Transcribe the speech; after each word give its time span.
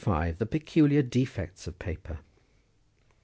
THE 0.03 0.47
PECULIAR 0.49 1.03
DEFECTS 1.03 1.67
IN 1.67 1.73
PAPER. 1.75 2.17